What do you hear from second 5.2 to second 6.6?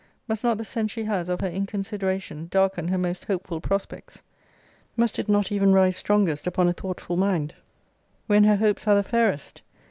not even rise strongest